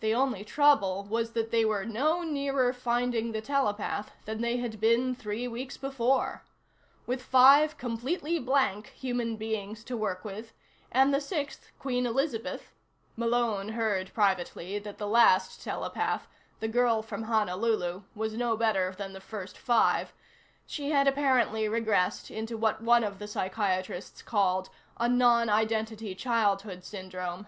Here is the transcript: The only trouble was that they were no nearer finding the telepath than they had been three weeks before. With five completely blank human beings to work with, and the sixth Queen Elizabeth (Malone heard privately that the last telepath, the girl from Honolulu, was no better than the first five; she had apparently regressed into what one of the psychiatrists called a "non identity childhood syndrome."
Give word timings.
The 0.00 0.14
only 0.14 0.44
trouble 0.44 1.04
was 1.04 1.30
that 1.32 1.50
they 1.50 1.64
were 1.64 1.86
no 1.86 2.22
nearer 2.22 2.70
finding 2.74 3.32
the 3.32 3.40
telepath 3.40 4.12
than 4.26 4.42
they 4.42 4.58
had 4.58 4.78
been 4.78 5.14
three 5.14 5.48
weeks 5.48 5.78
before. 5.78 6.42
With 7.06 7.22
five 7.22 7.78
completely 7.78 8.38
blank 8.38 8.88
human 8.88 9.36
beings 9.38 9.82
to 9.84 9.96
work 9.96 10.22
with, 10.22 10.52
and 10.92 11.14
the 11.14 11.18
sixth 11.22 11.70
Queen 11.78 12.04
Elizabeth 12.04 12.72
(Malone 13.16 13.70
heard 13.70 14.12
privately 14.12 14.78
that 14.80 14.98
the 14.98 15.08
last 15.08 15.62
telepath, 15.64 16.28
the 16.60 16.68
girl 16.68 17.00
from 17.00 17.22
Honolulu, 17.22 18.02
was 18.14 18.34
no 18.34 18.58
better 18.58 18.94
than 18.98 19.14
the 19.14 19.18
first 19.18 19.56
five; 19.56 20.12
she 20.66 20.90
had 20.90 21.08
apparently 21.08 21.70
regressed 21.70 22.30
into 22.30 22.58
what 22.58 22.82
one 22.82 23.02
of 23.02 23.18
the 23.18 23.26
psychiatrists 23.26 24.20
called 24.20 24.68
a 24.98 25.08
"non 25.08 25.48
identity 25.48 26.14
childhood 26.14 26.84
syndrome." 26.84 27.46